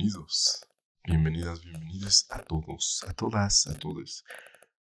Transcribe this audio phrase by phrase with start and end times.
[0.00, 0.66] Bienvenidos,
[1.04, 4.24] bienvenidas, bienvenidos a todos, a todas, a todos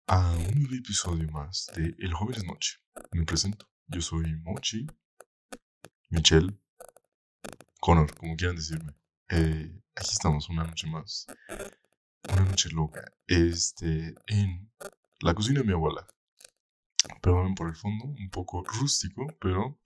[0.08, 2.78] a un nuevo episodio más de El Joven es Noche.
[3.12, 4.88] Me presento, yo soy Mochi,
[6.10, 6.58] Michelle,
[7.78, 8.92] Connor, como quieran decirme.
[9.28, 11.26] Eh, aquí estamos una noche más,
[12.32, 14.72] una noche loca, este, en
[15.20, 16.08] la cocina de mi abuela.
[17.22, 19.78] Perdonen por el fondo, un poco rústico, pero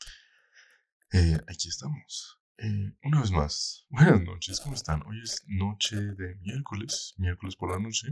[1.13, 2.38] eh, aquí estamos.
[2.61, 5.07] Eh, una vez más, buenas noches, ¿cómo están?
[5.07, 8.08] Hoy es noche de miércoles, miércoles por la noche,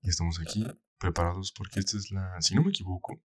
[0.00, 0.64] y estamos aquí
[0.96, 3.20] preparados porque esta es la, si no me equivoco,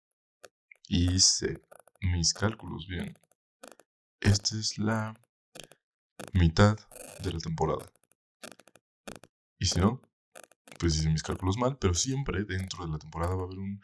[0.88, 1.64] hice
[2.02, 3.18] mis cálculos bien,
[4.20, 5.20] esta es la
[6.34, 6.78] mitad
[7.24, 7.92] de la temporada.
[9.58, 10.00] Y si no,
[10.78, 13.82] pues hice mis cálculos mal, pero siempre dentro de la temporada va a haber un,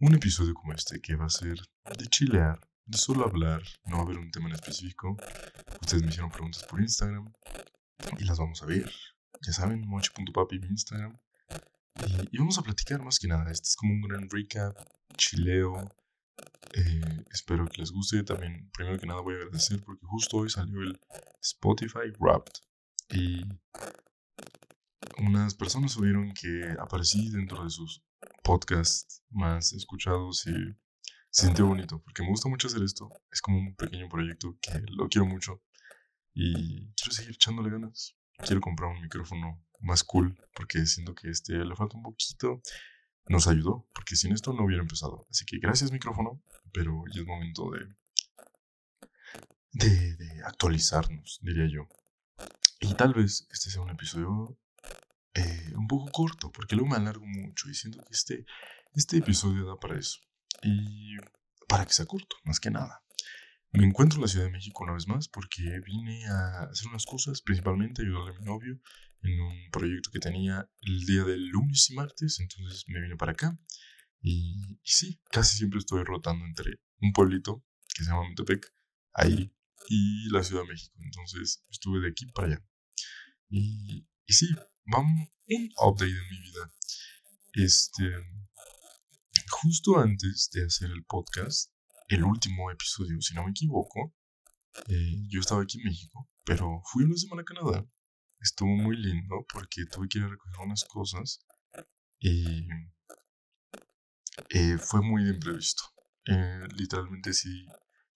[0.00, 1.58] un episodio como este que va a ser
[1.98, 2.58] de chilear,
[2.92, 5.16] solo hablar, no va a haber un tema en específico.
[5.80, 7.32] Ustedes me hicieron preguntas por Instagram
[8.18, 8.90] y las vamos a ver.
[9.42, 11.16] Ya saben, mochi.papi mi Instagram.
[12.30, 13.50] Y, vamos a platicar más que nada.
[13.50, 14.76] Este es como un gran recap,
[15.16, 15.74] chileo.
[16.74, 18.22] Eh, espero que les guste.
[18.22, 20.98] También, primero que nada, voy a agradecer porque justo hoy salió el
[21.42, 22.52] Spotify Wrapped.
[23.10, 23.44] Y
[25.18, 28.02] unas personas subieron que aparecí dentro de sus
[28.42, 30.74] podcasts más escuchados y
[31.30, 33.10] se bonito, porque me gusta mucho hacer esto.
[33.30, 35.62] Es como un pequeño proyecto que lo quiero mucho
[36.34, 38.16] y quiero seguir echándole ganas.
[38.38, 42.60] Quiero comprar un micrófono más cool, porque siento que este le falta un poquito.
[43.26, 45.26] Nos ayudó, porque sin esto no hubiera empezado.
[45.30, 47.86] Así que gracias micrófono, pero ya es momento de,
[49.72, 51.88] de, de actualizarnos, diría yo.
[52.80, 54.56] Y tal vez este sea un episodio
[55.34, 58.46] eh, un poco corto, porque luego me alargo mucho y siento que este,
[58.94, 60.20] este episodio da para eso
[60.62, 61.16] y
[61.68, 63.02] para que sea corto, más que nada.
[63.72, 67.04] Me encuentro en la Ciudad de México una vez más porque vine a hacer unas
[67.04, 68.80] cosas, principalmente ayudarle a mi novio
[69.22, 73.32] en un proyecto que tenía el día del lunes y martes, entonces me vine para
[73.32, 73.58] acá.
[74.20, 78.72] Y, sí, casi siempre estoy rotando entre un pueblito que se llama Montepec,
[79.12, 79.52] ahí,
[79.88, 80.96] y la Ciudad de México.
[81.00, 82.64] Entonces estuve de aquí para allá.
[83.48, 84.48] Y, y sí,
[84.86, 86.72] vamos, un update en mi vida.
[87.54, 88.04] Este,
[89.50, 91.72] justo antes de hacer el podcast,
[92.08, 94.14] el último episodio, si no me equivoco,
[94.88, 97.86] eh, yo estaba aquí en México, pero fui una semana a Canadá.
[98.40, 101.40] Estuvo muy lindo porque tuve que ir a recoger unas cosas
[102.20, 102.68] y
[104.50, 105.82] eh, fue muy de imprevisto.
[106.26, 107.66] Eh, literalmente sí,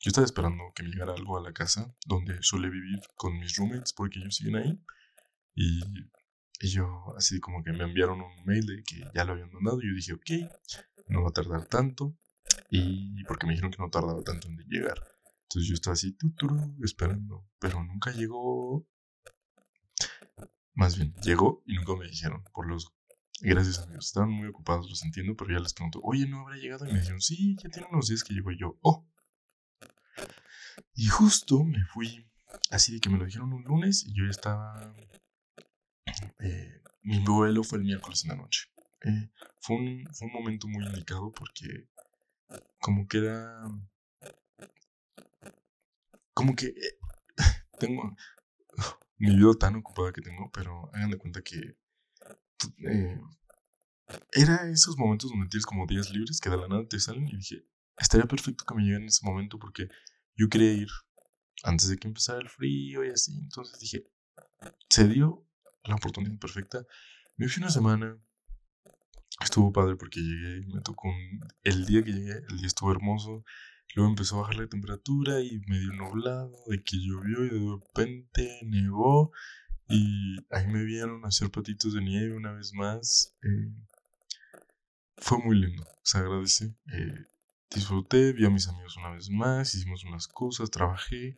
[0.01, 3.57] yo estaba esperando que me llegara algo a la casa donde suele vivir con mis
[3.57, 4.85] roommates porque ellos siguen ahí
[5.55, 5.81] y
[6.63, 9.81] y yo, así como que me enviaron un mail de que ya lo habían mandado.
[9.83, 10.53] Y yo dije, ok,
[11.13, 12.17] no va a tardar tanto.
[12.71, 14.99] Y porque me dijeron que no tardaba tanto en llegar.
[15.43, 17.47] Entonces yo estaba así, tuturu, esperando.
[17.59, 18.87] Pero nunca llegó.
[20.75, 22.43] Más bien, llegó y nunca me dijeron.
[22.53, 22.93] Por los.
[23.41, 24.07] Gracias amigos.
[24.07, 25.37] Estaban muy ocupados, los entiendo.
[25.37, 26.87] Pero ya les pregunto, oye, ¿no habrá llegado?
[26.87, 28.51] Y me dijeron, sí, ya tiene unos días que llegó.
[28.53, 29.07] Yo, oh.
[30.95, 32.27] Y justo me fui.
[32.71, 34.95] Así de que me lo dijeron un lunes y yo ya estaba
[36.41, 38.69] eh, mi vuelo fue el miércoles en la noche.
[39.05, 39.31] Eh,
[39.61, 41.89] fue, un, fue un momento muy indicado porque
[42.81, 43.65] como que era...
[46.35, 46.99] Como que eh,
[47.79, 48.17] tengo
[49.19, 51.77] mi vida tan ocupada que tengo, pero hagan de cuenta que
[54.33, 57.37] era esos momentos donde tienes como días libres que de la nada te salen y
[57.37, 57.65] dije,
[57.97, 59.89] estaría perfecto que me lleguen en ese momento porque
[60.37, 60.89] yo quería ir
[61.65, 63.39] antes de que empezara el frío y así.
[63.39, 64.05] Entonces dije,
[64.89, 65.47] se dio
[65.85, 66.85] la oportunidad perfecta.
[67.37, 68.19] Me fui una semana.
[69.43, 71.09] Estuvo padre porque llegué, me tocó
[71.63, 73.45] el día que llegué, el día estuvo hermoso.
[73.95, 78.61] Luego empezó a bajar la temperatura y medio nublado, de que llovió y de repente
[78.65, 79.33] nevó.
[79.89, 83.35] Y ahí me vieron hacer patitos de nieve una vez más.
[83.43, 83.75] Eh,
[85.19, 86.75] fue muy lindo, se agradece.
[86.93, 87.27] Eh,
[87.71, 91.37] disfruté, vi a mis amigos una vez más, hicimos unas cosas, trabajé.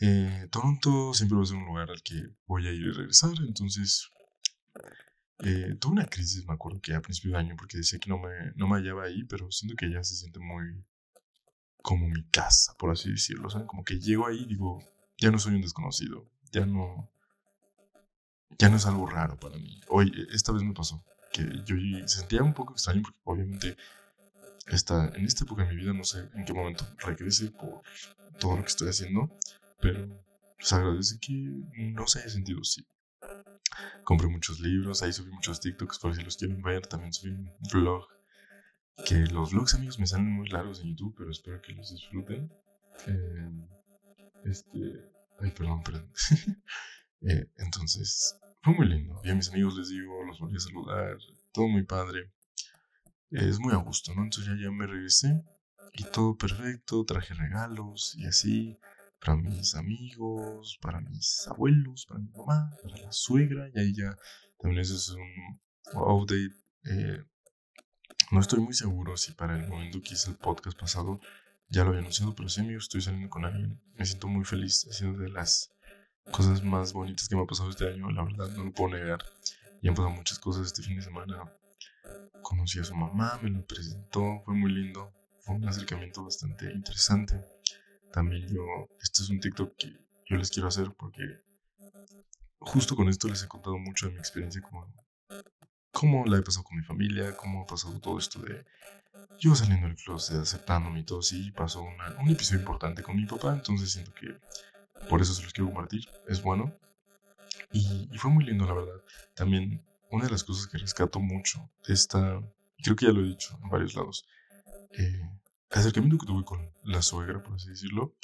[0.00, 2.14] Eh, Toronto siempre va a ser un lugar al que
[2.46, 4.10] voy a ir y regresar, entonces
[5.40, 8.18] eh, tuve una crisis, me acuerdo que a principio de año, porque decía que no
[8.18, 10.84] me, no me hallaba ahí, pero siento que ya se siente muy
[11.82, 13.48] como mi casa, por así decirlo.
[13.66, 14.82] Como que llego ahí y digo,
[15.18, 17.10] ya no soy un desconocido, ya no,
[18.58, 19.80] ya no es algo raro para mí.
[19.88, 23.76] Hoy, esta vez me pasó, que yo sentía un poco extraño, porque obviamente
[24.66, 27.82] esta, en esta época de mi vida no sé en qué momento regrese por
[28.40, 29.30] todo lo que estoy haciendo,
[29.80, 30.08] pero
[30.58, 32.86] se agradece que no se haya sentido así.
[34.04, 36.86] Compré muchos libros, ahí subí muchos TikToks por si los quieren ver.
[36.86, 38.06] También subí un vlog.
[39.04, 42.50] Que los vlogs, amigos, me salen muy largos en YouTube, pero espero que los disfruten.
[43.06, 43.50] Eh,
[44.44, 45.10] este.
[45.40, 46.10] Ay, perdón, perdón.
[47.22, 49.18] Eh, entonces, fue muy lindo.
[49.24, 51.16] Y a mis amigos les digo, los volví a saludar,
[51.50, 52.30] todo muy padre.
[53.30, 54.22] Es muy a gusto, ¿no?
[54.22, 55.42] Entonces ya, ya me regresé
[55.98, 58.78] y todo perfecto, traje regalos y así
[59.20, 64.16] para mis amigos, para mis abuelos, para mi mamá, para la suegra, y ahí ya
[64.58, 65.60] también eso es un
[65.94, 66.54] update.
[66.84, 67.24] Eh,
[68.30, 71.20] no estoy muy seguro si para el momento que hice el podcast pasado
[71.68, 73.80] ya lo había anunciado, pero sí, amigo, estoy saliendo con alguien.
[73.94, 75.72] Me siento muy feliz, ha sido de las
[76.30, 79.24] cosas más bonitas que me ha pasado este año, la verdad, no lo puedo negar.
[79.82, 81.52] Y han pasado muchas cosas este fin de semana.
[82.42, 85.12] Conocí a su mamá, me lo presentó, fue muy lindo.
[85.40, 87.55] Fue un acercamiento bastante interesante
[88.16, 88.62] también yo,
[89.02, 89.92] este es un TikTok que
[90.24, 91.22] yo les quiero hacer porque
[92.58, 94.90] justo con esto les he contado mucho de mi experiencia, como
[95.92, 98.64] cómo la he pasado con mi familia, cómo ha pasado todo esto de
[99.38, 103.52] yo saliendo del closet, aceptándome y todo, sí, pasó un episodio importante con mi papá,
[103.52, 104.34] entonces siento que
[105.10, 106.74] por eso se los quiero compartir, es bueno.
[107.70, 109.02] Y, y fue muy lindo, la verdad.
[109.34, 112.40] También una de las cosas que rescato mucho de esta,
[112.82, 114.26] creo que ya lo he dicho en varios lados,
[114.92, 115.20] eh,
[115.78, 118.14] acercamiento que tuve con la suegra, por así decirlo,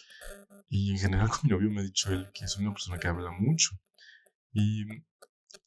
[0.68, 3.08] y en general con mi novio me ha dicho él que soy una persona que
[3.08, 3.70] habla mucho.
[4.52, 4.84] Y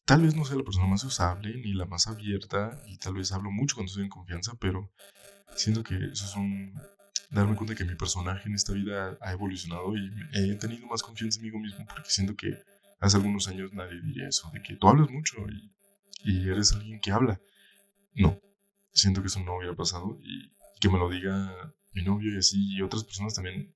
[0.05, 3.31] tal vez no sea la persona más usable ni la más abierta, y tal vez
[3.31, 4.91] hablo mucho cuando estoy en confianza, pero
[5.55, 6.73] siento que eso es un
[7.29, 11.39] darme cuenta que mi personaje en esta vida ha evolucionado y he tenido más confianza
[11.39, 12.53] en mí mismo porque siento que
[12.99, 15.73] hace algunos años nadie diría eso, de que tú hablas mucho y,
[16.23, 17.41] y eres alguien que habla.
[18.13, 18.39] No,
[18.93, 22.75] siento que eso no hubiera pasado y que me lo diga mi novio y así,
[22.75, 23.73] y otras personas también.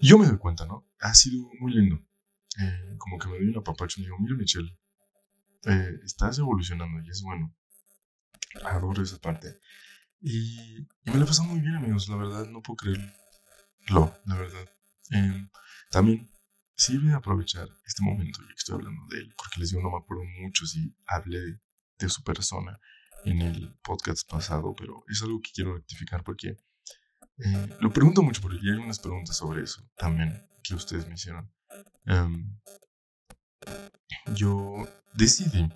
[0.00, 0.88] Yo me doy cuenta, ¿no?
[1.00, 1.96] Ha sido muy lindo.
[2.60, 4.76] Eh, como que me doy un apapacho y digo, mira Michelle,
[5.64, 7.54] eh, estás evolucionando y es bueno.
[8.64, 9.60] Adoro esa parte.
[10.20, 14.68] Y, me la he pasado muy bien, amigos, la verdad, no puedo creerlo, la verdad.
[15.12, 15.48] Eh,
[15.90, 16.28] también
[16.74, 19.98] sirve aprovechar este momento, ya que estoy hablando de él, porque les digo, no me
[19.98, 21.60] acuerdo mucho si hablé
[21.98, 22.78] de su persona
[23.24, 26.56] en el podcast pasado, pero es algo que quiero rectificar porque
[27.38, 31.50] eh, lo pregunto mucho porque hay unas preguntas sobre eso también que ustedes me hicieron.
[32.06, 32.58] Em,
[34.34, 35.68] yo decidí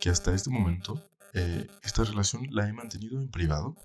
[0.00, 1.02] que hasta este momento
[1.32, 3.76] eh, esta relación la he mantenido en privado.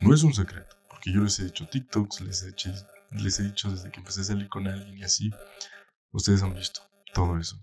[0.00, 2.54] No es un secreto, porque yo les he dicho TikToks, les he,
[3.12, 5.30] les he dicho desde que empecé a salir con alguien y así.
[6.12, 6.80] Ustedes han visto
[7.12, 7.62] todo eso.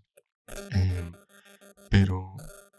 [0.71, 1.13] Em,
[1.89, 2.35] pero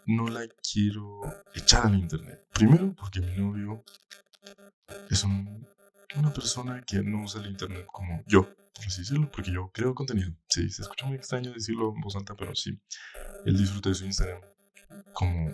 [0.06, 1.20] no la quiero
[1.54, 2.46] echar al internet.
[2.52, 3.84] Primero porque mi novio
[5.10, 8.44] es una persona que no usa el internet como yo,
[8.74, 10.32] por así decirlo, porque yo creo contenido.
[10.48, 12.80] Sí, se escucha muy extraño decirlo en voz alta, pero sí,
[13.44, 14.40] él disfruta de su Instagram
[15.12, 15.52] como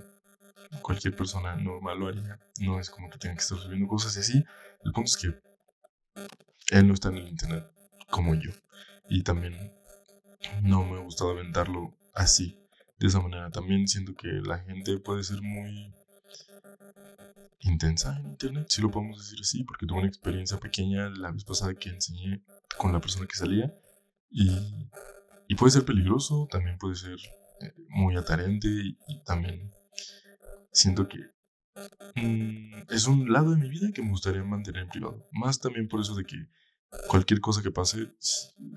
[0.83, 2.39] cualquier persona normal lo haría.
[2.61, 4.45] No es como que tenga que estar subiendo cosas y así.
[4.85, 5.41] El punto es que
[6.77, 7.71] él no está en el internet
[8.11, 8.51] como yo.
[9.09, 9.73] Y también
[10.63, 12.62] no me ha gustado aventarlo así
[12.99, 13.51] de esa manera.
[13.51, 15.93] También siento que la gente puede ser muy
[17.61, 21.45] intensa en internet, si lo podemos decir así, porque tuve una experiencia pequeña la vez
[21.45, 22.43] pasada que enseñé
[22.77, 23.73] con la persona que salía
[24.31, 24.51] y,
[25.57, 27.17] puede ser peligroso, también puede ser
[27.61, 29.71] eh, muy atarente y, también
[30.73, 31.19] siento que
[32.17, 35.29] mm, es un lado de mi vida que me gustaría mantener en privado.
[35.31, 36.49] Más también por eso de que
[37.07, 38.09] cualquier cosa que pase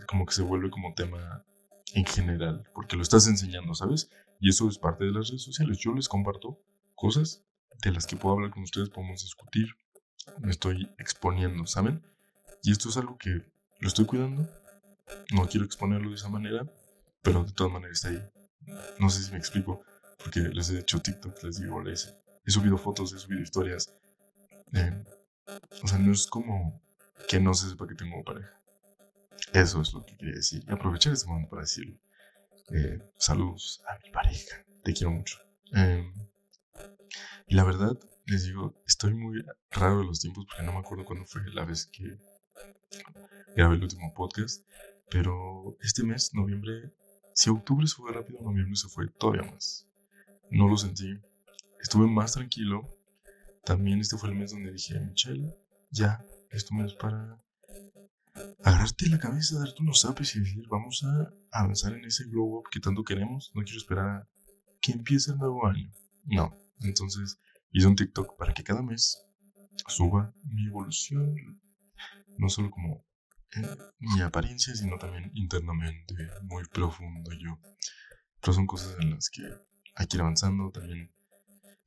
[0.07, 1.45] como que se vuelve como tema
[1.95, 4.09] en general, porque lo estás enseñando, ¿sabes?
[4.39, 5.77] Y eso es parte de las redes sociales.
[5.79, 6.61] Yo les comparto
[6.93, 7.41] cosas
[7.81, 9.69] de las que puedo hablar con ustedes, podemos discutir,
[10.39, 12.03] me estoy exponiendo, ¿saben?
[12.63, 13.41] Y esto es algo que
[13.79, 14.45] lo estoy cuidando,
[15.31, 16.69] no quiero exponerlo de esa manera,
[17.21, 18.21] pero de todas maneras está ahí.
[18.99, 19.81] No sé si me explico,
[20.17, 22.13] porque les he hecho TikTok, les digo, les
[22.45, 23.93] he subido fotos, he subido historias.
[24.73, 25.03] Eh,
[25.81, 26.81] o sea, no es como
[27.29, 28.59] que no se sepa que tengo pareja.
[29.53, 30.63] Eso es lo que quería decir.
[30.67, 31.97] Y aprovechar este momento para decirlo.
[32.71, 34.65] Eh, saludos a mi pareja.
[34.83, 35.37] Te quiero mucho.
[35.71, 36.11] Em,
[37.47, 41.05] y la verdad, les digo, estoy muy raro de los tiempos porque no me acuerdo
[41.05, 42.17] cuándo fue la vez que
[43.55, 44.65] grabé el último podcast.
[45.09, 46.91] Pero este mes, noviembre,
[47.33, 49.87] si octubre se fue rápido, noviembre se fue todavía más.
[50.49, 51.19] No lo sentí.
[51.79, 52.87] Estuve más tranquilo.
[53.63, 55.55] También este fue el mes donde dije, Michelle,
[55.91, 57.39] ya, esto me es para
[58.63, 62.69] agarrarte la cabeza, darte unos zapes y decir, vamos a avanzar en ese glow up
[62.69, 63.51] que tanto queremos.
[63.53, 64.29] No quiero esperar a
[64.81, 65.91] que empiece el nuevo año.
[66.25, 66.55] No.
[66.81, 67.39] Entonces
[67.71, 69.25] hice un TikTok para que cada mes
[69.87, 71.61] suba mi evolución,
[72.37, 73.05] no solo como
[73.55, 77.59] eh, mi apariencia, sino también internamente, muy profundo yo.
[78.41, 79.43] Pero son cosas en las que
[79.95, 81.13] hay que ir avanzando también.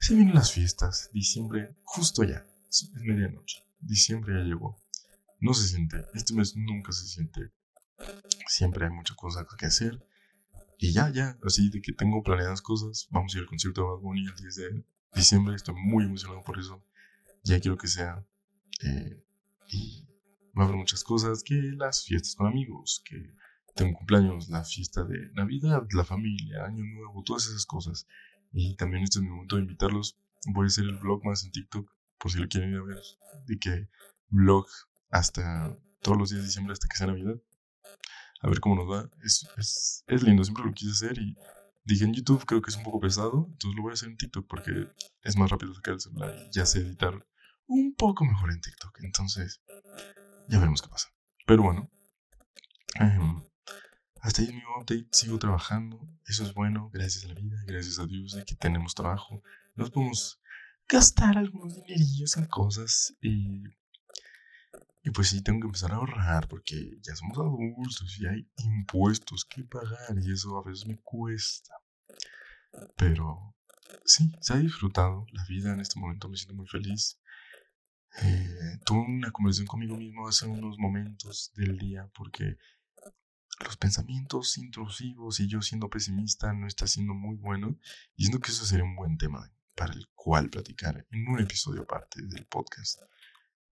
[0.01, 4.81] Se vienen las fiestas, diciembre, justo ya, es medianoche, diciembre ya llegó
[5.41, 7.53] no se siente, este mes nunca se siente.
[8.47, 10.05] Siempre hay muchas cosas que hacer.
[10.79, 13.09] y ya, ya, así de que tengo planeadas cosas.
[13.11, 15.57] Vamos a ir al concierto de Bad Bunny el 10 de diciembre.
[15.57, 16.83] Estoy muy emocionado por eso.
[17.43, 18.25] Ya quiero que sea.
[18.83, 19.25] Eh,
[19.69, 20.07] y
[20.57, 23.35] va a haber muchas cosas, que las fiestas con amigos, que
[23.75, 28.07] tengo cumpleaños, la fiesta de Navidad, la familia, Año Nuevo, todas esas cosas.
[28.53, 30.19] Y también este es mi momento de invitarlos.
[30.47, 33.03] Voy a hacer el vlog más en TikTok, por si lo quieren ir a ver.
[33.47, 33.89] De que
[34.31, 34.67] vlog
[35.11, 37.37] hasta todos los días de diciembre hasta que sea Navidad.
[38.41, 39.11] A ver cómo nos va.
[39.23, 41.37] Es, es, es lindo, siempre lo quise hacer y
[41.85, 44.17] dije en YouTube creo que es un poco pesado, entonces lo voy a hacer en
[44.17, 44.89] TikTok porque
[45.23, 47.27] es más rápido sacar el celular y ya sé editar
[47.69, 48.99] un poco mejor en TikTok.
[49.03, 49.63] Entonces,
[50.49, 51.09] ya veremos qué pasa.
[51.47, 51.91] Pero bueno,
[52.95, 53.43] em,
[54.21, 55.09] hasta ahí mi update.
[55.13, 56.01] Sigo trabajando.
[56.27, 56.91] Eso es bueno.
[56.93, 59.43] Gracias a la vida, gracias a Dios de que tenemos trabajo.
[59.77, 60.41] Nos podemos
[60.89, 63.63] gastar algunos dinerillos en cosas y.
[65.09, 69.47] Y pues sí, tengo que empezar a ahorrar porque ya somos adultos y hay impuestos
[69.47, 71.73] que pagar y eso a veces me cuesta.
[72.95, 73.57] Pero
[74.05, 77.19] sí, se ha disfrutado la vida en este momento, me siento muy feliz.
[78.23, 82.59] Eh, tuve una conversación conmigo mismo hace unos momentos del día porque
[83.65, 87.79] los pensamientos intrusivos y yo siendo pesimista no está siendo muy bueno
[88.15, 91.85] y siento que eso sería un buen tema para el cual platicar en un episodio
[91.85, 93.01] aparte del podcast.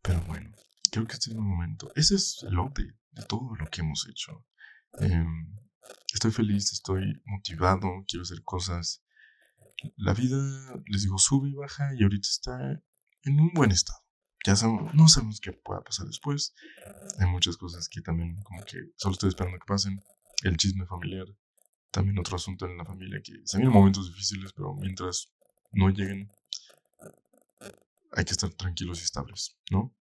[0.00, 0.54] Pero bueno,
[0.96, 1.90] creo que este es el momento.
[1.94, 4.46] Ese es el update de todo lo que hemos hecho.
[4.98, 5.56] Em,
[6.12, 9.04] estoy feliz, estoy motivado, quiero hacer cosas.
[9.96, 10.38] La vida,
[10.86, 12.82] les digo, sube y baja y ahorita está
[13.22, 14.06] en un buen estado
[14.46, 14.54] ya
[14.94, 16.54] no sabemos qué pueda pasar después.
[17.18, 20.00] Hay muchas cosas que también como que solo estoy esperando que pasen.
[20.44, 21.26] El chisme familiar,
[21.90, 25.32] también otro asunto en la familia que se vienen momentos difíciles, pero mientras
[25.72, 26.30] no lleguen,
[28.12, 29.96] hay que estar tranquilos y estables, ¿no?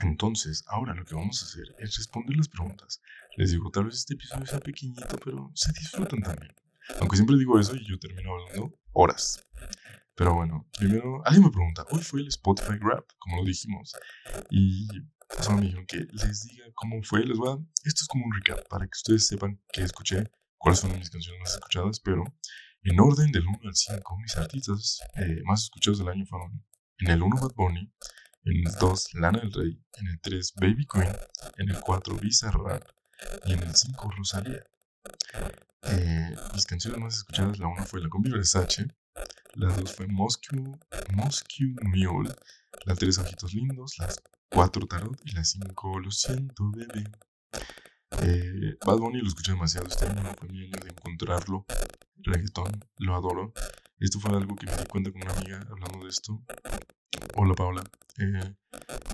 [0.00, 3.00] Entonces, ahora lo que vamos a hacer es responder las preguntas.
[3.36, 6.54] Les digo, tal vez este episodio sea pequeñito, pero se disfrutan también.
[7.00, 9.46] Aunque siempre digo eso y yo termino hablando horas.
[10.14, 13.94] Pero bueno, primero, alguien me pregunta, hoy fue el Spotify Grab, como lo dijimos.
[14.50, 14.88] Y
[15.40, 17.24] solo me dijeron que les diga cómo fue.
[17.24, 20.98] Les voy esto es como un recap para que ustedes sepan que escuché, cuáles fueron
[20.98, 22.24] mis canciones más escuchadas, pero
[22.82, 26.64] en orden del 1 al 5, mis artistas eh, más escuchados del año fueron
[26.98, 27.92] en el 1 Bad Bunny,
[28.50, 31.16] en el 2 Lana del Rey, en el 3 Baby Queen,
[31.58, 32.82] en el 4 Visa Rap
[33.46, 34.64] y en el 5 Rosalía.
[35.82, 38.88] Eh, mis canciones más escuchadas, la 1 fue La Combi Versace,
[39.54, 40.78] la 2 fue Moscow
[41.82, 42.34] Mule.
[42.84, 43.98] La 3 Ojitos Lindos.
[43.98, 44.08] La
[44.50, 45.20] 4 Tarot.
[45.24, 47.10] Y la 5 Lo siento, bebé.
[48.22, 50.22] Eh, Bad Bunny lo escuché demasiado este año.
[50.38, 51.66] Fue mi año de encontrarlo.
[52.16, 52.84] Reggaetón.
[52.98, 53.52] Lo adoro.
[53.98, 56.40] Esto fue algo que me di cuenta con una amiga hablando de esto.
[57.40, 57.84] Hola Paola.
[58.18, 58.56] Eh,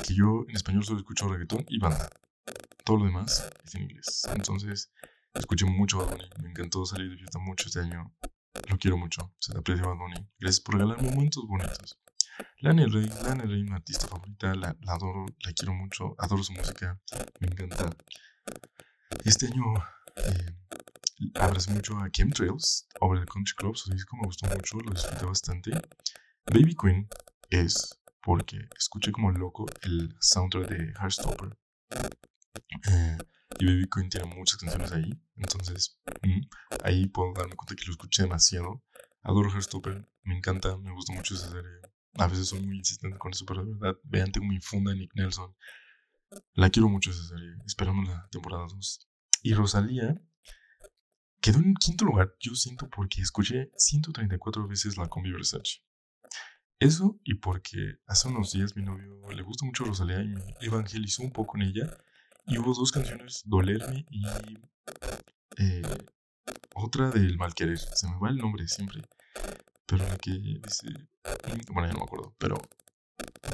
[0.02, 2.08] que yo en español solo escucho reggaetón y banda.
[2.82, 4.22] Todo lo demás es en inglés.
[4.34, 4.90] Entonces,
[5.34, 6.30] escuché mucho Bad Bunny.
[6.42, 8.14] Me encantó salir de fiesta mucho este año.
[8.70, 9.34] Lo quiero mucho.
[9.38, 10.26] Se te aprecia Bad Bunny.
[10.38, 12.00] Gracias por regalar momentos bonitos.
[12.60, 14.54] Lana Rey, Lana Rey, mi artista favorita.
[14.54, 16.14] La, adoro, la quiero mucho.
[16.16, 16.98] Adoro su música.
[17.40, 17.90] Me encanta.
[19.26, 19.64] Este año
[20.16, 20.56] eh,
[21.34, 23.76] abracé mucho a Chemtrails Over the Country Club.
[23.76, 24.78] Su disco me gustó mucho.
[24.78, 25.72] Lo disfruté bastante.
[26.46, 27.06] Baby Queen
[27.50, 31.58] es porque escuché como loco el soundtrack de Heartstopper.
[33.58, 35.10] Y Baby Queen tiene muchas canciones ahí.
[35.36, 36.40] Entonces, mm,
[36.82, 38.82] ahí puedo darme cuenta que lo escuché demasiado.
[39.22, 41.70] Adoro Heartstopper, me encanta, me gusta mucho esa serie.
[42.14, 44.98] A veces soy muy insistente con eso, pero de verdad, vean, tengo mi funda de
[44.98, 45.54] Nick Nelson.
[46.54, 49.08] La quiero mucho esa serie, esperamos la temporada 2.
[49.42, 50.14] Y Rosalía
[51.40, 55.80] quedó en quinto lugar, yo siento, porque escuché 134 veces la combi Versace.
[56.78, 61.22] Eso y porque hace unos días mi novio le gusta mucho Rosalía y me evangelizó
[61.22, 61.96] un poco en ella
[62.46, 64.24] y hubo dos canciones, Dolerme y
[65.56, 65.82] eh,
[66.74, 67.78] otra del Mal Querer.
[67.78, 69.02] Se me va el nombre siempre.
[69.86, 70.88] Pero la que dice...
[71.72, 72.34] Bueno, ya no me acuerdo.
[72.38, 72.60] Pero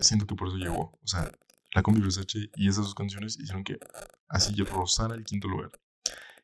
[0.01, 0.99] siento que por eso llegó.
[1.03, 1.31] O sea,
[1.75, 3.79] la combi Versace y esas dos canciones hicieron que
[4.29, 5.71] así rozara el quinto lugar.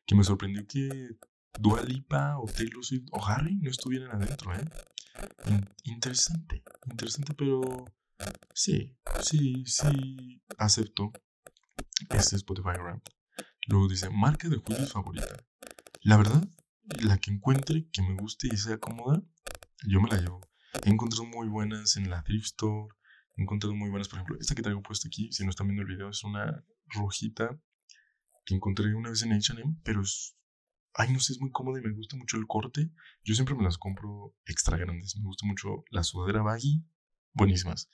[0.05, 1.17] Que me sorprendió que
[1.59, 4.65] Dua Lipa o Taylor Swift o Harry no estuvieran adentro, ¿eh?
[5.83, 7.85] interesante, interesante, pero
[8.53, 11.11] sí, sí, sí, acepto
[12.11, 13.01] este Spotify Rap.
[13.67, 15.45] Luego dice, marca de juicios favorita.
[16.01, 16.47] La verdad,
[17.01, 19.21] la que encuentre que me guste y sea cómoda,
[19.85, 20.41] yo me la llevo.
[20.83, 22.93] He encontrado muy buenas en la Thrift Store.
[23.35, 25.81] He encontrado muy buenas, por ejemplo, esta que traigo puesta aquí, si no están viendo
[25.81, 27.59] el video, es una rojita
[28.45, 30.36] que encontré una vez en H&M, pero es...
[30.99, 32.89] Ay, no sé, es muy cómoda y me gusta mucho el corte.
[33.23, 35.15] Yo siempre me las compro extra grandes.
[35.15, 36.83] Me gusta mucho la sudadera baggy,
[37.33, 37.91] buenísimas.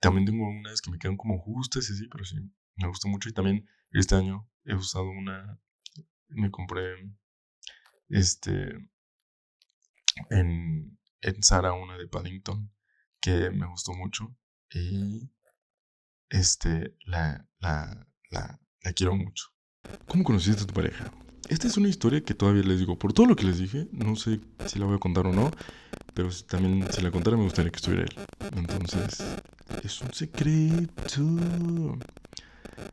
[0.00, 2.36] También tengo unas que me quedan como justas y así, pero sí,
[2.76, 3.28] me gusta mucho.
[3.28, 5.60] Y también este año he usado una,
[6.28, 6.94] me compré
[8.08, 8.90] Este.
[10.30, 12.72] En, en Sara, una de Paddington,
[13.20, 14.34] que me gustó mucho.
[14.70, 15.30] Y.
[16.30, 16.96] Este.
[17.04, 19.44] La, la, la, la quiero mucho.
[20.08, 21.12] ¿Cómo conociste a tu pareja?
[21.48, 24.16] Esta es una historia que todavía les digo, por todo lo que les dije, no
[24.16, 25.50] sé si la voy a contar o no,
[26.14, 28.16] pero también si la contara me gustaría que estuviera él.
[28.56, 29.22] Entonces,
[29.82, 31.98] es un secreto.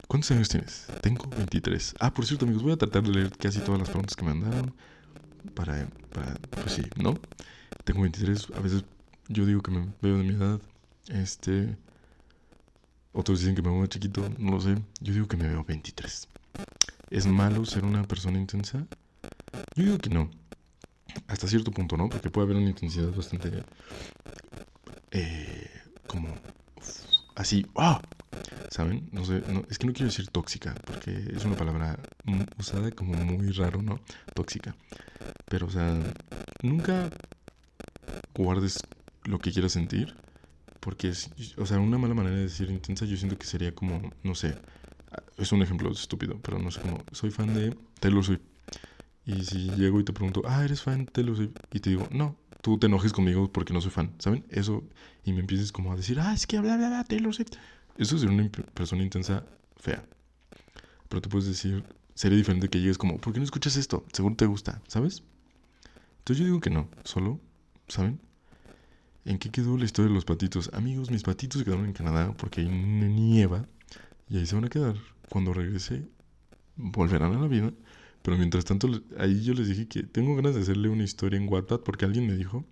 [0.07, 0.87] ¿Cuántos años tienes?
[1.01, 1.95] Tengo 23.
[1.99, 4.33] Ah, por cierto, amigos, voy a tratar de leer casi todas las preguntas que me
[4.33, 4.73] mandaron.
[5.53, 7.15] Para, para, pues sí, ¿no?
[7.83, 8.47] Tengo 23.
[8.55, 8.83] A veces
[9.27, 10.59] yo digo que me veo de mi edad.
[11.07, 11.77] Este.
[13.13, 14.75] Otros dicen que me veo chiquito, no lo sé.
[15.01, 16.27] Yo digo que me veo 23.
[17.09, 18.85] ¿Es malo ser una persona intensa?
[19.75, 20.29] Yo digo que no.
[21.27, 22.07] Hasta cierto punto, ¿no?
[22.07, 23.63] Porque puede haber una intensidad bastante...
[25.11, 25.69] Eh,
[26.07, 26.35] como...
[27.35, 27.65] así...
[27.75, 28.01] ¡Ah!
[28.69, 29.09] ¿Saben?
[29.11, 31.97] No sé, es que no quiero decir tóxica, porque es una palabra
[32.59, 33.99] usada como muy raro, ¿no?
[34.35, 34.75] Tóxica.
[35.45, 35.97] Pero, o sea,
[36.61, 37.09] nunca
[38.35, 38.79] guardes
[39.23, 40.15] lo que quieras sentir,
[40.79, 44.11] porque, es, o sea, una mala manera de decir intensa yo siento que sería como,
[44.23, 44.55] no sé,
[45.37, 47.03] es un ejemplo estúpido, pero no sé cómo.
[47.11, 48.41] Soy fan de Taylor Swift.
[49.25, 51.55] Y si llego y te pregunto, ah, ¿eres fan de Taylor Swift?
[51.71, 54.45] Y te digo, no, tú te enojes conmigo porque no soy fan, ¿saben?
[54.49, 54.83] Eso,
[55.23, 57.53] y me empieces como a decir, ah, es que habla, bla, bla, Taylor Swift.
[57.97, 59.45] Eso es una persona intensa
[59.77, 60.03] fea.
[61.07, 64.05] Pero tú puedes decir, sería diferente que llegues como, ¿por qué no escuchas esto?
[64.13, 65.23] Seguro te gusta, ¿sabes?
[66.19, 67.39] Entonces yo digo que no, solo,
[67.87, 68.19] ¿saben?
[69.25, 70.71] ¿En qué quedó la historia de los patitos?
[70.73, 73.67] Amigos, mis patitos quedaron en Canadá porque nieva
[74.29, 74.95] y ahí se van a quedar.
[75.29, 76.07] Cuando regrese,
[76.75, 77.71] volverán a la vida.
[78.21, 81.47] Pero mientras tanto, ahí yo les dije que tengo ganas de hacerle una historia en
[81.47, 82.65] Wattpad porque alguien me dijo,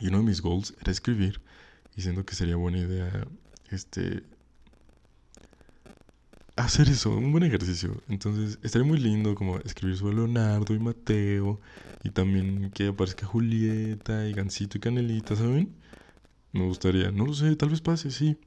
[0.00, 1.40] y uno de mis goals era escribir,
[1.94, 3.26] diciendo que sería buena idea,
[3.70, 4.24] este,
[6.56, 8.02] hacer eso, un buen ejercicio.
[8.08, 11.60] Entonces, estaría muy lindo como escribir sobre Leonardo y Mateo,
[12.02, 15.74] y también que aparezca Julieta y Gancito y Canelita, ¿saben?
[16.52, 18.38] Me gustaría, no lo sé, tal vez pase, sí.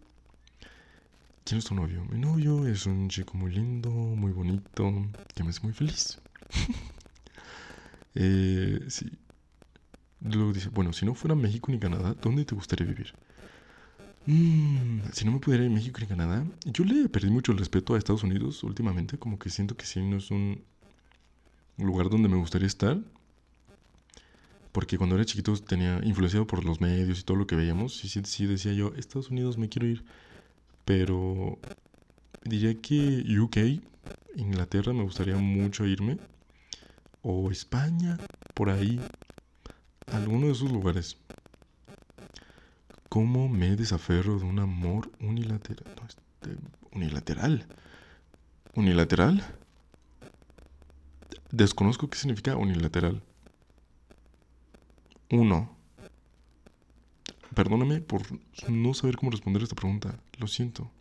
[1.49, 2.05] ¿Quién es tu novio?
[2.05, 4.93] Mi novio es un chico muy lindo, muy bonito,
[5.33, 6.19] que me hace muy feliz.
[8.13, 9.09] eh, sí.
[10.21, 13.15] Luego dice, bueno, si no fuera México ni Canadá, ¿dónde te gustaría vivir?
[14.27, 17.57] Mm, si no me pudiera ir a México ni Canadá, yo le perdí mucho el
[17.57, 20.63] respeto a Estados Unidos últimamente, como que siento que sí no es un
[21.79, 22.99] lugar donde me gustaría estar.
[24.71, 28.07] Porque cuando era chiquito tenía influenciado por los medios y todo lo que veíamos, y
[28.07, 30.05] sí, sí decía yo, Estados Unidos me quiero ir.
[30.89, 31.59] Pero
[32.43, 33.79] diría que UK,
[34.37, 36.17] Inglaterra, me gustaría mucho irme.
[37.21, 38.17] O España,
[38.55, 38.99] por ahí.
[40.07, 41.17] Alguno de esos lugares.
[43.07, 45.93] ¿Cómo me desaferro de un amor unilateral?
[46.07, 46.57] Este,
[46.91, 47.67] unilateral.
[48.73, 49.43] ¿Unilateral?
[51.51, 53.21] Desconozco qué significa unilateral.
[55.29, 55.78] Uno.
[57.55, 58.21] Perdóname por
[58.67, 60.19] no saber cómo responder esta pregunta.
[60.37, 60.91] Lo siento.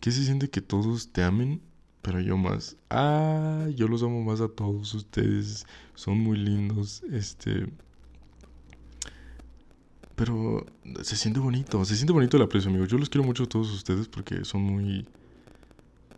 [0.00, 1.60] ¿Qué se siente que todos te amen,
[2.02, 2.76] pero yo más?
[2.90, 5.66] Ah, yo los amo más a todos ustedes.
[5.94, 7.02] Son muy lindos.
[7.10, 7.66] Este.
[10.14, 10.64] Pero
[11.02, 11.84] se siente bonito.
[11.84, 12.88] Se siente bonito el aprecio, amigos.
[12.88, 15.06] Yo los quiero mucho a todos ustedes porque son muy.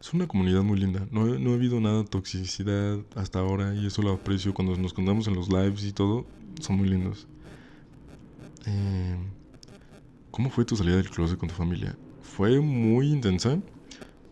[0.01, 1.09] Son una comunidad muy linda.
[1.11, 4.93] No, no ha habido nada de toxicidad hasta ahora y eso lo aprecio cuando nos
[4.93, 6.27] contamos en los lives y todo.
[6.61, 7.27] Son muy lindos.
[8.69, 9.17] Eh,
[10.31, 11.97] ¿Cómo fue tu salida del closet con tu familia?
[12.21, 13.59] Fue muy intensa.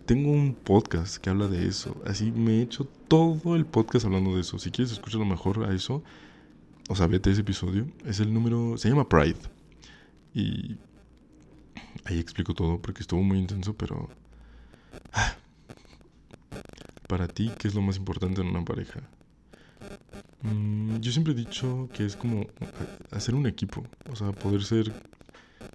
[0.05, 1.97] Tengo un podcast que habla de eso.
[2.07, 4.59] Así me he hecho todo el podcast hablando de eso.
[4.59, 6.03] Si quieres escuchar lo mejor a eso,
[6.89, 7.87] o sea, vete ese episodio.
[8.05, 8.77] Es el número.
[8.77, 9.41] Se llama Pride.
[10.35, 10.77] Y
[12.05, 14.11] ahí explico todo porque estuvo muy intenso, pero.
[15.13, 15.35] Ah,
[17.09, 19.01] para ti, ¿qué es lo más importante en una pareja?
[20.43, 22.47] Mm, yo siempre he dicho que es como
[23.11, 24.93] hacer un equipo, o sea, poder ser,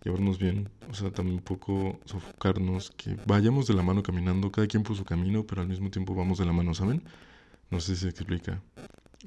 [0.04, 4.68] llevarnos bien, o sea, también un poco sofocarnos, que vayamos de la mano caminando, cada
[4.68, 7.04] quien por su camino, pero al mismo tiempo vamos de la mano, ¿saben?
[7.70, 8.62] No sé si se explica,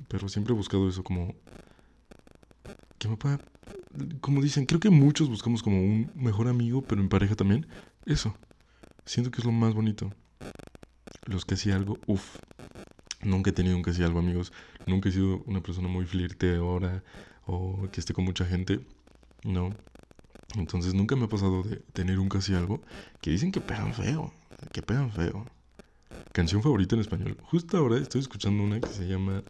[0.09, 1.35] pero siempre he buscado eso como
[2.99, 3.41] que me pueda,
[4.21, 7.67] como dicen, creo que muchos buscamos como un mejor amigo, pero en pareja también,
[8.07, 8.35] eso,
[9.05, 10.13] siento que es lo más bonito.
[11.27, 12.37] Los que hacía algo, uff,
[13.25, 14.53] Nunca he tenido un casi algo, amigos.
[14.87, 17.03] Nunca he sido una persona muy flirteadora
[17.47, 18.81] o que esté con mucha gente.
[19.43, 19.71] No.
[20.57, 22.81] Entonces nunca me ha pasado de tener un casi algo
[23.21, 24.33] que dicen que pegan feo.
[24.73, 25.47] Que pegan feo.
[26.33, 27.37] Canción favorita en español.
[27.43, 29.43] Justo ahora estoy escuchando una que se llama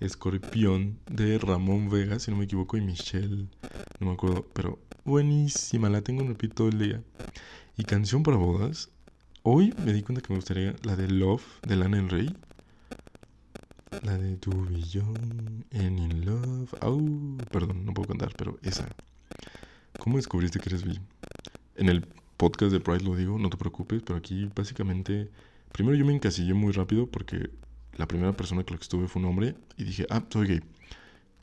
[0.00, 3.48] Escorpión de Ramón Vega, si no me equivoco, y Michelle.
[4.00, 5.88] No me acuerdo, pero buenísima.
[5.88, 7.02] La tengo en repeat todo el día.
[7.76, 8.90] Y canción para bodas.
[9.42, 12.36] Hoy me di cuenta que me gustaría la de Love de Lana del Rey.
[14.08, 14.38] La de
[14.70, 16.74] be young and in love.
[16.80, 18.88] Oh, perdón, no puedo cantar, pero esa.
[19.98, 20.98] ¿Cómo descubriste que eres bi?
[21.76, 22.06] En el
[22.38, 25.28] podcast de Pride lo digo, no te preocupes, pero aquí básicamente,
[25.72, 27.50] primero yo me encasillé muy rápido porque
[27.98, 30.60] la primera persona con la que estuve fue un hombre y dije, ah, soy gay.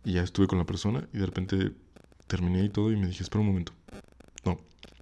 [0.03, 1.71] Y ya estuve con la persona y de repente
[2.25, 3.73] terminé y todo y me dije, espera un momento.
[4.43, 4.59] No.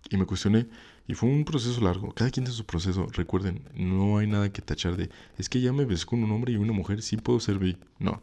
[0.10, 0.67] Y me cuestioné
[1.07, 2.13] y fue un proceso largo.
[2.13, 3.07] Cada quien tiene su proceso.
[3.11, 6.53] Recuerden, no hay nada que tachar de, es que ya me ves con un hombre
[6.53, 7.77] y una mujer, sí puedo ser bi.
[7.99, 8.21] No.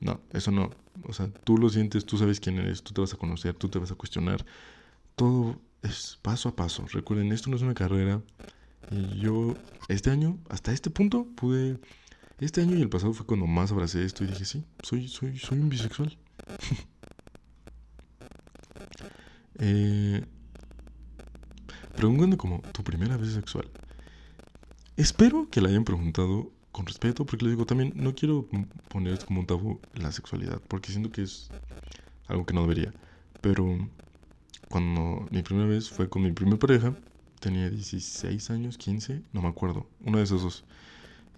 [0.00, 0.70] No, eso no.
[1.04, 3.68] O sea, tú lo sientes, tú sabes quién eres, tú te vas a conocer, tú
[3.68, 4.44] te vas a cuestionar.
[5.14, 6.86] Todo es paso a paso.
[6.90, 8.22] Recuerden, esto no es una carrera.
[8.90, 9.54] Y yo,
[9.88, 11.78] este año, hasta este punto, pude...
[12.40, 15.36] Este año y el pasado fue cuando más abracé esto y dije, sí, soy, soy,
[15.38, 16.16] soy un bisexual.
[19.58, 20.24] eh,
[21.98, 23.68] Preguntando como tu primera vez sexual.
[24.96, 28.46] Espero que la hayan preguntado con respeto, porque les digo también, no quiero
[28.88, 31.50] poner como un tabú la sexualidad, porque siento que es
[32.28, 32.94] algo que no debería.
[33.40, 33.90] Pero
[34.68, 36.94] cuando mi primera vez fue con mi primera pareja,
[37.40, 40.64] tenía 16 años, 15, no me acuerdo, uno de esos dos.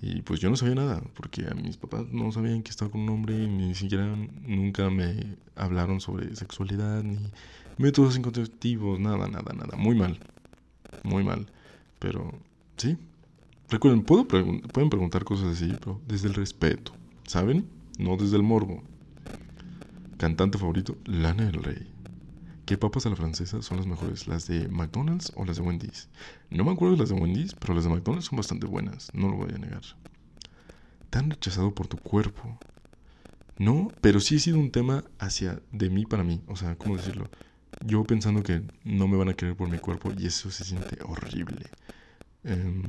[0.03, 3.01] Y pues yo no sabía nada, porque a mis papás no sabían que estaba con
[3.01, 7.19] un hombre, ni siquiera nunca me hablaron sobre sexualidad, ni
[7.79, 10.21] métodos incontraceptivos, nada, nada, nada, muy mal
[11.03, 11.47] muy mal.
[11.99, 12.33] Pero,
[12.77, 12.97] sí.
[13.69, 16.93] Recuerden, puedo pueden preguntar cosas así, pero desde el respeto,
[17.27, 17.69] ¿saben?
[17.99, 18.83] No desde el morbo.
[20.17, 21.91] Cantante favorito, Lana del Rey.
[22.67, 24.29] ¿Qué papas a la francesa son las mejores?
[24.29, 26.09] ¿Las de McDonald's o las de Wendy's?
[26.51, 29.29] No me acuerdo de las de Wendy's, pero las de McDonald's son bastante buenas, no
[29.29, 29.83] lo voy a negar.
[31.11, 32.59] Tan rechazado por tu cuerpo.
[33.59, 36.43] No, pero sí ha sido un tema hacia de mí para mí.
[36.47, 37.29] O sea, ¿cómo decirlo?
[37.85, 40.99] Yo pensando que no me van a querer por mi cuerpo y eso se siente
[41.05, 41.67] horrible.
[42.45, 42.83] Em,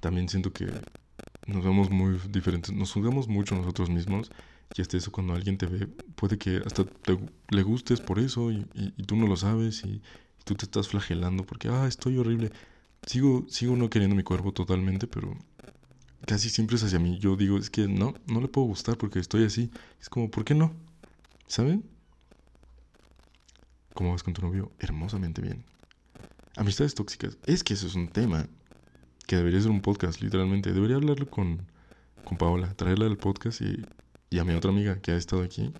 [0.00, 0.66] también siento que
[1.46, 4.30] nos vemos muy diferentes, nos juzgamos mucho nosotros mismos
[4.76, 7.18] y hasta eso cuando alguien te ve puede que hasta te,
[7.50, 8.64] le gustes por eso y,
[9.06, 10.02] tú no lo sabes y,
[10.44, 12.50] tú te estás flagelando porque, ah, estoy horrible.
[13.06, 15.36] Sigo, sigo no queriendo mi cuerpo totalmente, pero
[16.26, 17.18] casi siempre es hacia mí.
[17.18, 19.70] Yo digo, es que no, no le puedo gustar porque estoy así.
[20.00, 20.72] Es como, ¿por qué no?
[21.46, 21.84] ¿Saben?
[24.00, 24.72] ¿Cómo vas con tu novio?
[24.78, 25.62] Hermosamente bien.
[26.56, 27.36] Amistades tóxicas.
[27.44, 28.48] Es que eso es un tema
[29.26, 30.72] que debería ser un podcast, literalmente.
[30.72, 31.66] Debería hablarlo con,
[32.24, 33.84] con Paola, traerla al podcast y,
[34.30, 35.74] y, a mi otra amiga que ha estado aquí.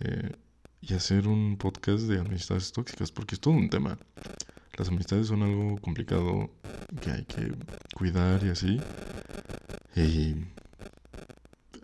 [0.00, 0.32] Eh,
[0.80, 3.96] y hacer un podcast de amistades tóxicas, porque es todo un tema.
[4.76, 6.50] Las amistades son algo complicado
[7.00, 7.54] que hay que
[7.94, 8.80] cuidar y así.
[9.94, 10.34] Y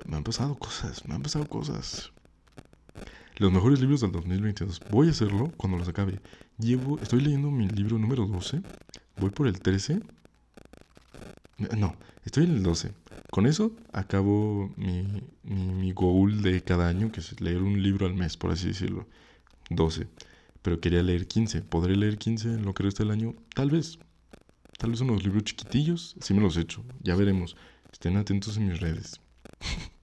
[0.06, 2.10] me han pasado cosas, me han pasado cosas.
[3.38, 4.80] Los mejores libros del 2022.
[4.90, 6.20] Voy a hacerlo cuando los acabe.
[6.58, 8.62] Llevo, estoy leyendo mi libro número 12.
[9.16, 10.00] Voy por el 13.
[11.76, 12.90] No, estoy en el 12.
[13.30, 18.14] Con eso acabo mi, mi, goal de cada año, que es leer un libro al
[18.14, 19.06] mes, por así decirlo.
[19.70, 20.08] 12.
[20.62, 21.62] Pero quería leer 15.
[21.62, 23.36] ¿Podré leer 15 en lo que resta del año?
[23.54, 24.00] Tal vez.
[24.78, 26.16] Tal vez unos libros chiquitillos.
[26.20, 26.82] Sí me los he hecho.
[27.02, 27.56] Ya veremos.
[27.92, 29.20] Estén atentos en mis redes.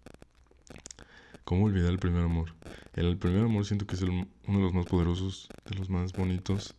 [1.45, 2.55] ¿Cómo olvidar el primer amor?
[2.93, 6.73] El primer amor siento que es uno de los más poderosos, de los más bonitos.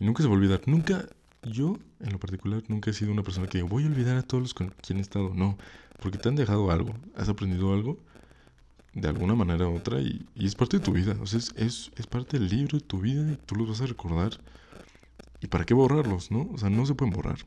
[0.00, 0.60] Y nunca se va a olvidar.
[0.66, 1.06] Nunca,
[1.44, 4.42] yo en lo particular, nunca he sido una persona que voy a olvidar a todos
[4.42, 5.32] los con quien he estado.
[5.34, 5.56] No,
[6.00, 8.00] porque te han dejado algo, has aprendido algo
[8.92, 11.16] de alguna manera u otra y, es parte de tu vida.
[11.20, 13.86] O sea, es, es, parte del libro de tu vida y tú los vas a
[13.86, 14.32] recordar.
[15.40, 16.50] ¿Y para qué borrarlos, no?
[16.52, 17.38] O sea, no se pueden borrar.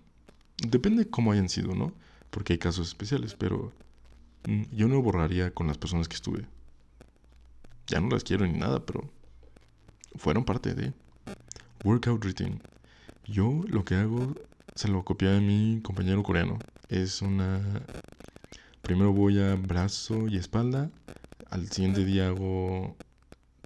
[0.57, 1.93] Depende de cómo hayan sido, ¿no?
[2.29, 3.73] Porque hay casos especiales, pero
[4.47, 6.45] mm, yo no borraría con las personas que estuve.
[7.87, 9.09] Ya no las quiero ni nada, pero
[10.15, 10.93] fueron parte de
[11.83, 12.59] Workout Routine.
[13.25, 14.35] Yo lo que hago
[14.75, 16.59] se lo copié a mi compañero coreano.
[16.89, 17.61] Es una...
[18.81, 20.89] Primero voy a brazo y espalda.
[21.49, 22.95] Al siguiente día hago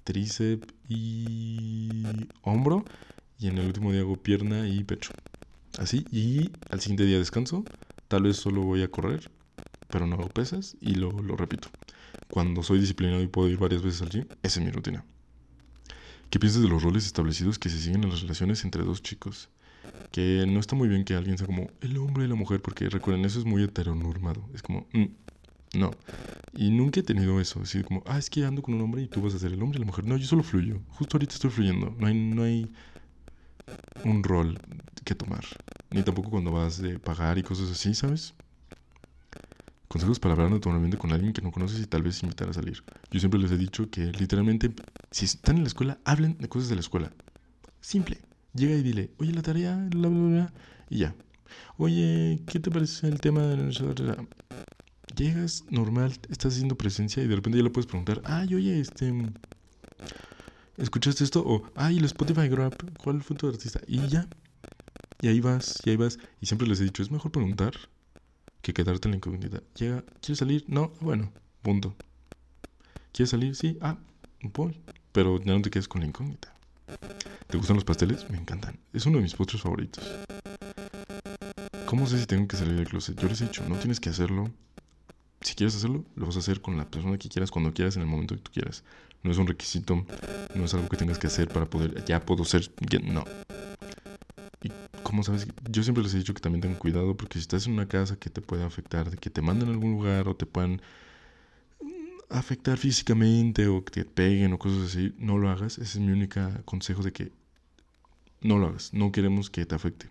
[0.03, 2.03] tríceps y
[2.41, 2.85] hombro.
[3.39, 5.13] Y en el último día hago pierna y pecho.
[5.77, 6.05] Así.
[6.11, 7.63] Y al siguiente día descanso.
[8.07, 9.31] Tal vez solo voy a correr.
[9.95, 10.75] Pero no hago pesas.
[10.81, 11.69] Y lo, lo repito
[12.29, 15.05] cuando soy disciplinado y puedo ir varias veces al gym, esa es mi rutina.
[16.29, 19.47] ¿Qué piensas de los roles establecidos que se siguen en las relaciones entre dos chicos?
[20.11, 22.89] Que no está muy bien que alguien sea como el hombre y la mujer, porque
[22.89, 24.43] recuerden, eso es muy heteronormado.
[24.53, 25.91] Es como, mm, no.
[26.57, 29.07] Y nunca he tenido eso, así como, ah, es que ando con un hombre y
[29.07, 30.05] tú vas a ser el hombre y la mujer.
[30.05, 30.81] No, yo solo fluyo.
[30.89, 31.95] Justo ahorita estoy fluyendo.
[31.97, 32.69] No hay, no hay
[34.03, 34.59] un rol
[35.05, 35.45] que tomar.
[35.91, 38.33] Ni tampoco cuando vas de pagar y cosas así, ¿sabes?
[39.95, 42.83] Consejos para hablar naturalmente con alguien que no conoces y tal vez invitar a salir.
[43.11, 44.73] Yo siempre les he dicho que literalmente,
[45.09, 47.13] si están en la escuela, hablen de cosas de la escuela.
[47.79, 48.19] Simple.
[48.53, 50.53] Llega y dile, oye, la tarea, bla, bla, bla,
[50.89, 51.15] y ya.
[51.77, 54.17] Oye, ¿qué te parece el tema de la
[55.15, 59.13] llegas normal, estás haciendo presencia y de repente ya le puedes preguntar, ay, oye, este,
[60.75, 61.41] ¿escuchaste esto?
[61.47, 63.79] O, ay, el Spotify Grab, ¿cuál fue tu artista?
[63.87, 64.27] Y ya,
[65.21, 66.19] y ahí vas, y ahí vas.
[66.41, 67.71] Y siempre les he dicho, es mejor preguntar
[68.65, 69.61] que quedarte en la incógnita.
[69.75, 70.65] Llega, ¿quieres salir?
[70.67, 71.95] No, bueno, punto.
[73.11, 73.55] ¿Quieres salir?
[73.55, 73.95] Sí, ah,
[74.41, 74.81] voy.
[75.11, 76.51] Pero ya no te quedes con la incógnita.
[77.45, 78.27] ¿Te gustan los pasteles?
[78.31, 78.79] Me encantan.
[78.91, 80.03] Es uno de mis postres favoritos.
[81.85, 83.19] ¿Cómo sé si tengo que salir del closet?
[83.21, 84.49] Yo les he dicho, no tienes que hacerlo.
[85.41, 88.01] Si quieres hacerlo, lo vas a hacer con la persona que quieras, cuando quieras, en
[88.01, 88.83] el momento que tú quieras.
[89.21, 90.03] No es un requisito,
[90.55, 92.71] no es algo que tengas que hacer para poder, ya puedo ser,
[93.03, 93.25] no.
[95.69, 98.17] Yo siempre les he dicho que también tengan cuidado porque si estás en una casa
[98.17, 100.81] que te puede afectar, de que te manden a algún lugar o te puedan
[102.29, 105.77] afectar físicamente o que te peguen o cosas así, no lo hagas.
[105.77, 107.31] Ese es mi único consejo de que
[108.41, 108.93] no lo hagas.
[108.93, 110.09] No queremos que te afecte.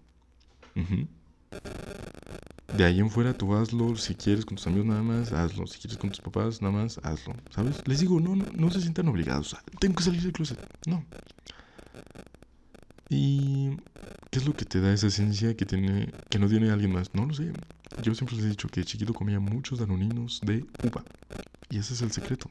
[2.76, 3.96] De ahí en fuera tú hazlo.
[3.96, 5.66] Si quieres con tus amigos nada más, hazlo.
[5.66, 7.34] Si quieres con tus papás nada más, hazlo.
[7.50, 7.86] ¿Sabes?
[7.86, 9.56] Les digo, no, no, no se sientan obligados.
[9.78, 10.58] Tengo que salir del closet.
[10.86, 11.04] No.
[13.08, 13.76] ¿Y
[14.30, 17.14] qué es lo que te da esa esencia que, tiene, que no tiene alguien más?
[17.14, 17.52] No lo sé.
[18.02, 21.04] Yo siempre les he dicho que chiquito comía muchos danoninos de uva.
[21.70, 22.48] Y ese es el secreto.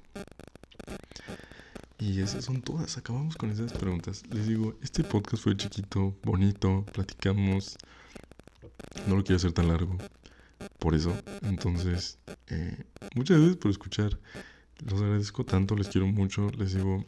[2.00, 2.98] Y esas son todas.
[2.98, 4.24] Acabamos con esas preguntas.
[4.30, 7.78] Les digo, este podcast fue chiquito, bonito, platicamos.
[9.08, 9.98] No lo quiero hacer tan largo.
[10.80, 12.84] Por eso, entonces, eh,
[13.16, 14.20] muchas gracias por escuchar.
[14.86, 16.50] Los agradezco tanto, les quiero mucho.
[16.58, 17.06] Les digo,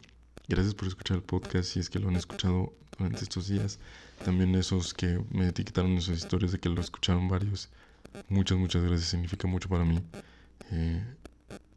[0.48, 3.78] gracias por escuchar el podcast si es que lo han escuchado durante estos días.
[4.24, 7.68] También esos que me etiquetaron en sus historias de que lo escucharon varios.
[8.28, 9.10] Muchas, muchas gracias.
[9.10, 10.00] Significa mucho para mí.
[10.72, 11.02] Eh,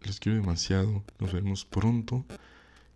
[0.03, 1.03] les quiero demasiado.
[1.19, 2.25] Nos vemos pronto.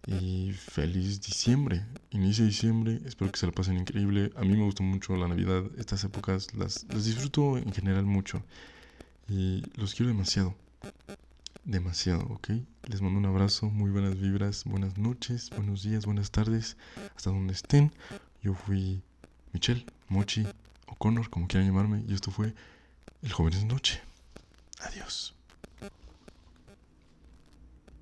[0.05, 1.85] Y feliz diciembre.
[2.11, 2.99] Inicia diciembre.
[3.05, 4.31] Espero que se la pasen increíble.
[4.35, 5.63] A mí me gusta mucho la Navidad.
[5.77, 8.43] Estas épocas las, las disfruto en general mucho.
[9.29, 10.55] Y los quiero demasiado.
[11.65, 12.49] Demasiado, ¿ok?
[12.89, 16.75] Les mando un abrazo, muy buenas vibras, buenas noches, buenos días, buenas tardes,
[17.15, 17.93] hasta donde estén.
[18.41, 19.01] Yo fui
[19.53, 20.45] Michelle, Mochi,
[20.87, 22.53] o Connor, como quieran llamarme, y esto fue
[23.21, 24.01] El Joven es Noche.
[24.81, 25.35] Adiós.